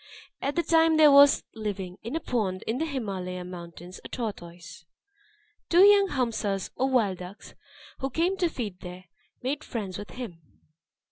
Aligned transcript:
At 0.41 0.55
that 0.55 0.67
time 0.67 0.97
there 0.97 1.11
was 1.11 1.43
living, 1.53 1.99
in 2.01 2.15
a 2.15 2.19
pond 2.19 2.63
in 2.65 2.79
the 2.79 2.87
Himalaya 2.87 3.45
mountains, 3.45 3.99
a 4.03 4.07
tortoise. 4.09 4.83
Two 5.69 5.81
young 5.83 6.07
hamsas, 6.07 6.71
or 6.75 6.89
wild 6.89 7.19
ducks, 7.19 7.53
who 7.99 8.09
came 8.09 8.35
to 8.37 8.49
feed 8.49 8.79
there, 8.79 9.05
made 9.43 9.63
friends 9.63 9.99
with 9.99 10.09
him. 10.09 10.41